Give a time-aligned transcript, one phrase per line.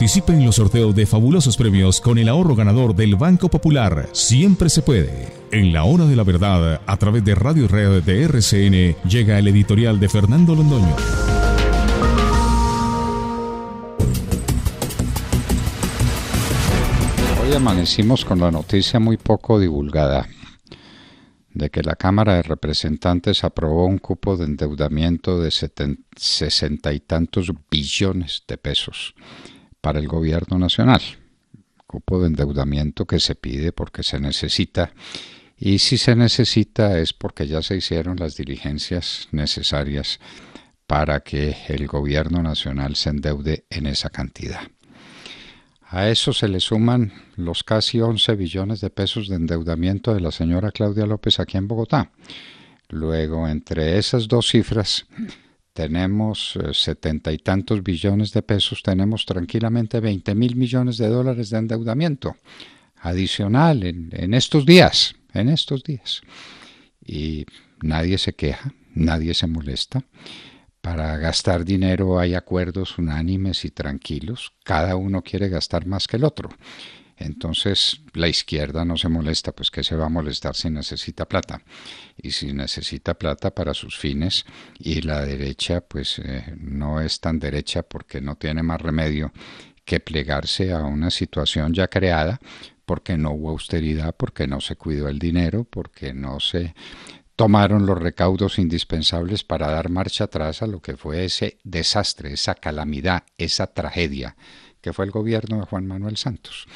[0.00, 4.08] Participe en los sorteos de fabulosos premios con el ahorro ganador del Banco Popular.
[4.12, 5.28] Siempre se puede.
[5.52, 9.48] En la hora de la verdad, a través de Radio Red de RCN, llega el
[9.48, 10.96] editorial de Fernando Londoño.
[17.44, 20.26] Hoy amanecimos con la noticia muy poco divulgada
[21.52, 27.52] de que la Cámara de Representantes aprobó un cupo de endeudamiento de sesenta y tantos
[27.70, 29.14] billones de pesos
[29.80, 31.00] para el gobierno nacional.
[31.86, 34.92] Cupo de endeudamiento que se pide porque se necesita
[35.62, 40.18] y si se necesita es porque ya se hicieron las diligencias necesarias
[40.86, 44.62] para que el gobierno nacional se endeude en esa cantidad.
[45.82, 50.30] A eso se le suman los casi 11 billones de pesos de endeudamiento de la
[50.30, 52.10] señora Claudia López aquí en Bogotá.
[52.88, 55.06] Luego, entre esas dos cifras,
[55.72, 61.50] tenemos eh, setenta y tantos billones de pesos, tenemos tranquilamente 20 mil millones de dólares
[61.50, 62.36] de endeudamiento
[62.96, 66.20] adicional en, en estos días, en estos días.
[67.04, 67.46] Y
[67.82, 70.04] nadie se queja, nadie se molesta.
[70.80, 74.52] Para gastar dinero hay acuerdos unánimes y tranquilos.
[74.64, 76.48] Cada uno quiere gastar más que el otro.
[77.20, 81.62] Entonces la izquierda no se molesta, pues que se va a molestar si necesita plata.
[82.16, 84.46] Y si necesita plata para sus fines,
[84.78, 89.32] y la derecha pues eh, no es tan derecha porque no tiene más remedio
[89.84, 92.40] que plegarse a una situación ya creada,
[92.86, 96.74] porque no hubo austeridad, porque no se cuidó el dinero, porque no se
[97.36, 102.54] tomaron los recaudos indispensables para dar marcha atrás a lo que fue ese desastre, esa
[102.54, 104.36] calamidad, esa tragedia
[104.80, 106.66] que fue el gobierno de Juan Manuel Santos.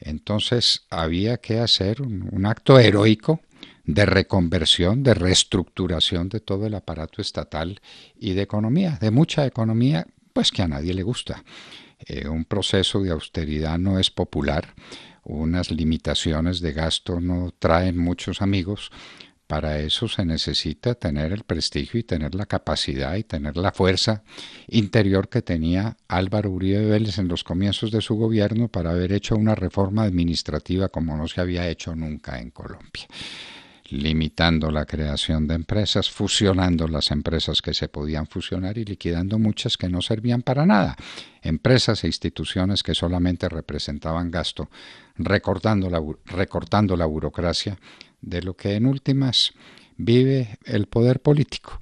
[0.00, 3.40] Entonces había que hacer un, acto heroico
[3.84, 7.80] de reconversión, de reestructuración de todo el aparato estatal
[8.18, 11.44] y de economía, de mucha economía, pues que a nadie le gusta.
[12.06, 14.74] Eh, un proceso de austeridad no es popular,
[15.24, 18.90] unas limitaciones de gasto no traen muchos amigos,
[19.46, 24.22] para eso se necesita tener el prestigio y tener la capacidad y tener la fuerza
[24.68, 29.36] interior que tenía Álvaro Uribe Vélez en los comienzos de su gobierno para haber hecho
[29.36, 33.06] una reforma administrativa como no se había hecho nunca en Colombia
[33.90, 39.76] limitando la creación de empresas, fusionando las empresas que se podían fusionar y liquidando muchas
[39.76, 40.96] que no servían para nada,
[41.42, 44.70] empresas e instituciones que solamente representaban gasto,
[45.16, 47.78] recortando la, recortando la burocracia
[48.24, 49.52] de lo que en últimas
[49.96, 51.80] vive el poder político.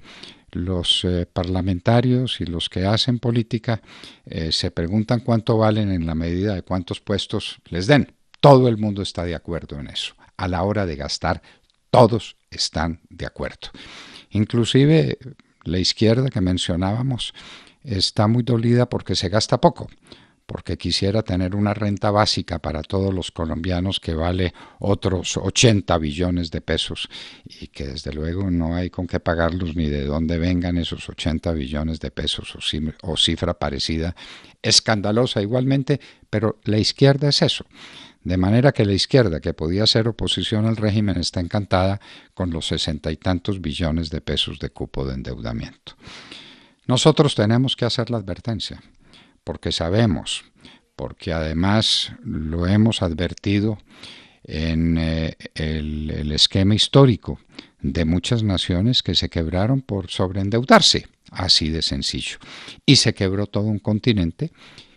[0.51, 3.81] Los eh, parlamentarios y los que hacen política
[4.25, 8.13] eh, se preguntan cuánto valen en la medida de cuántos puestos les den.
[8.39, 10.13] Todo el mundo está de acuerdo en eso.
[10.37, 11.41] A la hora de gastar,
[11.89, 13.69] todos están de acuerdo.
[14.29, 15.17] Inclusive
[15.63, 17.33] la izquierda que mencionábamos
[17.83, 19.87] está muy dolida porque se gasta poco
[20.45, 26.51] porque quisiera tener una renta básica para todos los colombianos que vale otros 80 billones
[26.51, 27.09] de pesos
[27.45, 31.51] y que desde luego no hay con qué pagarlos ni de dónde vengan esos 80
[31.53, 32.55] billones de pesos
[33.01, 34.15] o, cifra parecida,
[34.61, 35.99] escandalosa igualmente,
[36.29, 37.65] pero la izquierda es eso.
[38.23, 41.99] De manera que la izquierda, que podía ser oposición al régimen, está encantada
[42.33, 45.95] con los sesenta y tantos billones de pesos de cupo de endeudamiento.
[46.87, 48.81] Nosotros tenemos que hacer la advertencia
[49.43, 50.45] porque sabemos,
[50.95, 53.77] porque además lo hemos advertido
[54.43, 57.39] en eh, el, esquema histórico
[57.81, 62.37] de muchas naciones que se quebraron por sobreendeudarse, así de sencillo.
[62.85, 64.51] Y se quebró todo un continente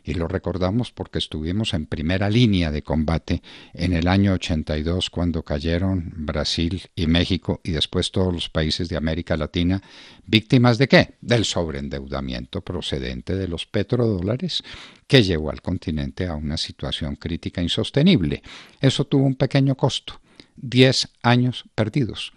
[0.07, 3.43] y lo recordamos porque estuvimos en primera línea de combate
[3.75, 8.97] en el año 82 cuando cayeron Brasil y México y después todos los países de
[8.97, 9.83] América Latina
[10.25, 11.15] víctimas de qué?
[11.21, 14.63] Del sobreendeudamiento procedente de los petrodólares
[15.09, 18.43] que llevó al continente a una situación crítica insostenible.
[18.81, 20.21] Eso tuvo un pequeño costo,
[20.57, 22.33] 10 años perdidos.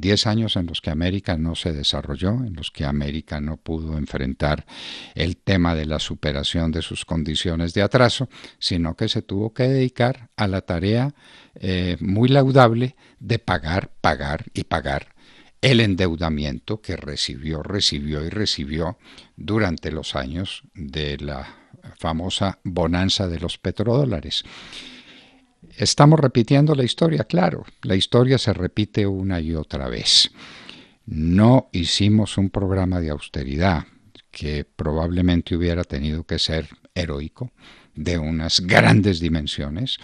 [0.00, 3.98] Diez años en los que América no se desarrolló, en los que América no pudo
[3.98, 4.64] enfrentar
[5.16, 8.28] el tema de la superación de sus condiciones de atraso,
[8.60, 11.14] sino que se tuvo que dedicar a la tarea
[11.56, 15.14] eh, muy laudable de pagar, pagar y pagar
[15.60, 18.98] el endeudamiento que recibió, recibió y recibió
[19.36, 21.56] durante los años de la
[21.98, 24.44] famosa bonanza de los petrodólares.
[25.78, 30.32] Estamos repitiendo la historia, claro, la historia se repite una y otra vez.
[31.06, 33.84] No hicimos un programa de austeridad
[34.32, 37.52] que probablemente hubiera tenido que ser heroico,
[37.94, 39.98] de unas grandes dimensiones,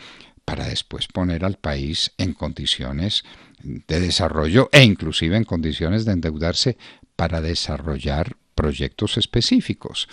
[0.44, 3.25] para después poner al país en condiciones
[3.65, 6.79] de desarrollo e inclusive en condiciones de endeudarse
[7.17, 10.09] para desarrollar proyectos específicos.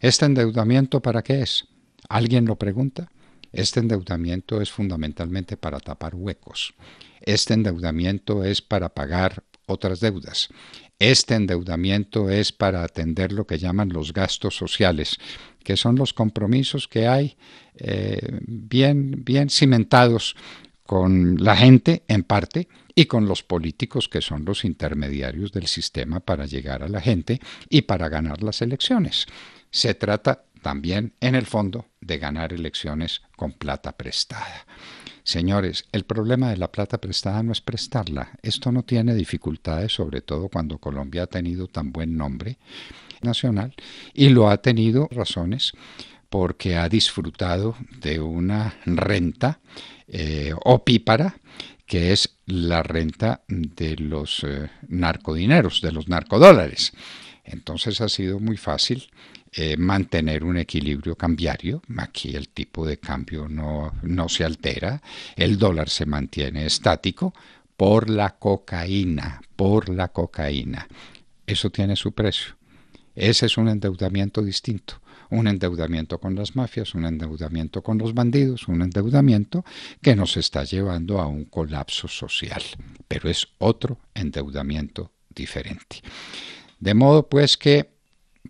[0.00, 1.66] ¿Este endeudamiento para qué es?
[2.08, 3.10] ¿Alguien lo pregunta?
[3.54, 6.74] Este endeudamiento es fundamentalmente para tapar huecos.
[7.20, 10.48] Este endeudamiento es para pagar otras deudas.
[10.98, 15.18] Este endeudamiento es para atender lo que llaman los gastos sociales,
[15.62, 17.36] que son los compromisos que hay
[17.76, 20.36] eh, bien, bien cimentados
[20.84, 26.20] con la gente en parte y con los políticos que son los intermediarios del sistema
[26.20, 29.26] para llegar a la gente y para ganar las elecciones.
[29.70, 34.66] Se trata también, en el fondo, de ganar elecciones con plata prestada.
[35.22, 38.30] Señores, el problema de la plata prestada no es prestarla.
[38.42, 42.56] Esto no tiene dificultades, sobre todo cuando Colombia ha tenido tan buen nombre
[43.20, 43.74] nacional
[44.14, 45.72] y lo ha tenido razones
[46.30, 49.60] porque ha disfrutado de una renta
[50.08, 51.36] eh, opípara
[51.84, 56.94] que es la renta de los eh, narcodineros, de los narcodólares.
[57.44, 59.10] Entonces ha sido muy fácil
[59.56, 61.80] eh, mantener un equilibrio cambiario.
[61.98, 65.00] Aquí el tipo de cambio no, no se altera,
[65.36, 67.32] el dólar se mantiene estático
[67.76, 70.88] por la cocaína, por la cocaína.
[71.46, 72.56] Eso tiene su precio.
[73.14, 75.00] Ese es un endeudamiento distinto.
[75.30, 79.64] Un endeudamiento con las mafias, un endeudamiento con los bandidos, un endeudamiento
[80.02, 82.62] que nos está llevando a un colapso social.
[83.08, 86.02] Pero es otro endeudamiento diferente.
[86.80, 87.93] De modo pues que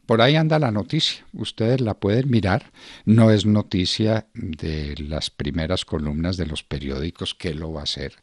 [0.07, 2.73] por ahí anda la noticia, ustedes la pueden mirar,
[3.05, 8.15] no es noticia de las primeras columnas de los periódicos que lo va a hacer,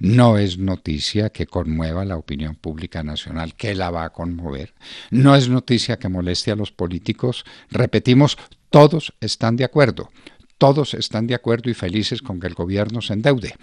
[0.00, 4.74] no es noticia que conmueva la opinión pública nacional, que la va a conmover,
[5.10, 8.38] no es noticia que moleste a los políticos, repetimos,
[8.70, 10.10] todos están de acuerdo,
[10.58, 13.54] todos están de acuerdo y felices con que el gobierno se endeude.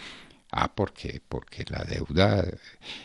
[0.56, 2.46] Ah, porque, porque la deuda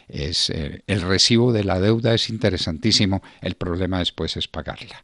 [0.06, 5.02] es, eh, el recibo de la deuda es interesantísimo, el problema después es pagarla.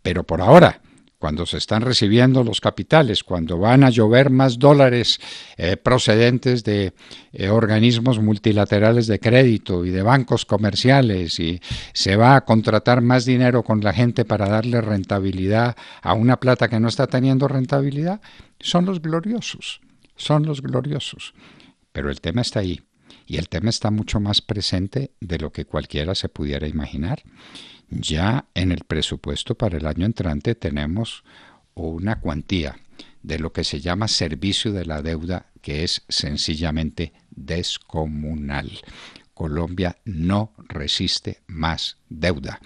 [0.00, 0.80] Pero por ahora,
[1.18, 5.20] cuando se están recibiendo los capitales, cuando van a llover más dólares
[5.58, 6.94] eh, procedentes de
[7.34, 11.60] eh, organismos multilaterales de crédito y de bancos comerciales y
[11.92, 16.68] se va a contratar más dinero con la gente para darle rentabilidad a una plata
[16.68, 18.22] que no está teniendo rentabilidad,
[18.60, 19.82] son los gloriosos,
[20.16, 21.34] son los gloriosos.
[21.96, 22.82] Pero el tema está ahí.
[23.26, 27.22] Y el tema está mucho más presente de lo que cualquiera se pudiera imaginar.
[27.88, 31.24] Ya en el presupuesto para el año entrante tenemos
[31.72, 32.76] una cuantía
[33.22, 38.70] de lo que se llama servicio de la deuda que es sencillamente descomunal.
[39.32, 42.60] Colombia no resiste más deuda.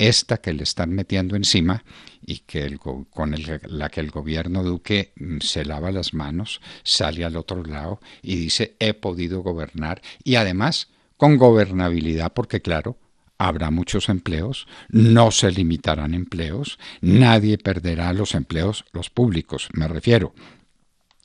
[0.00, 1.84] Esta que le están metiendo encima
[2.24, 3.34] y que el, con
[3.66, 8.36] la que el gobierno Duque mm, se lava las manos, sale al otro lado y
[8.36, 10.88] dice he podido gobernar y además
[11.18, 12.96] con gobernabilidad porque claro,
[13.36, 20.32] habrá muchos empleos, no se limitarán empleos, nadie perderá los empleos, los públicos, me refiero,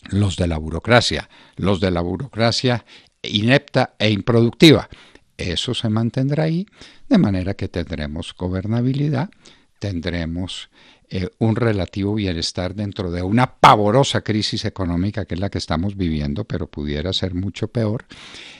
[0.10, 2.84] los de la burocracia, los de la burocracia
[3.24, 4.90] inepta e improductiva.
[5.38, 6.66] Eso se mantendrá ahí,
[7.10, 9.30] de manera que tendremos gobernabilidad,
[9.80, 10.70] tendremos
[11.10, 15.96] eh, un relativo bienestar dentro de una pavorosa crisis económica que es la que estamos
[15.96, 18.06] viviendo, pero pudiera ser mucho peor.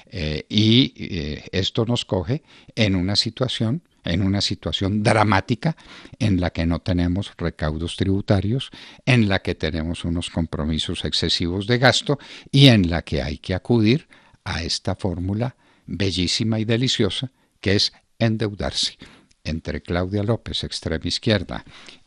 [0.08, 2.44] Eh, y eh, esto nos coge
[2.76, 5.76] en una situación en una situación dramática
[6.20, 8.70] en la que no tenemos recaudos tributarios,
[9.06, 12.20] en la que tenemos unos compromisos excesivos de gasto
[12.52, 14.08] y en la que hay que acudir
[14.44, 18.98] a esta fórmula bellísima y deliciosa que es endeudarse
[19.44, 21.64] entre Claudia López, extrema izquierda,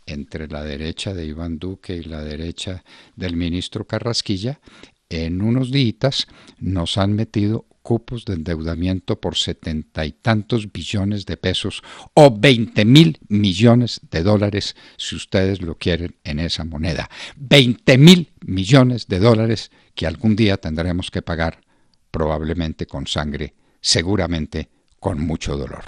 [0.07, 4.61] entre la derecha de Iván Duque y la derecha del ministro Carrasquilla,
[5.09, 6.27] en unos días
[6.59, 11.83] nos han metido cupos de endeudamiento por setenta y tantos billones de pesos
[12.13, 17.09] o veinte mil millones de dólares si ustedes lo quieren en esa moneda.
[17.37, 21.63] Veinte mil millones de dólares que algún día tendremos que pagar
[22.11, 24.69] probablemente con sangre, seguramente
[24.99, 25.85] con mucho dolor.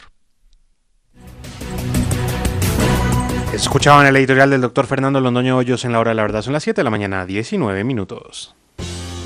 [3.53, 6.43] Escuchaban el editorial del doctor Fernando Londoño Hoyos en la hora de la verdad.
[6.43, 8.55] Son las 7 de la mañana, 19 minutos.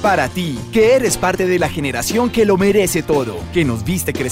[0.01, 4.13] Para ti, que eres parte de la generación que lo merece todo, que nos viste
[4.13, 4.23] crecer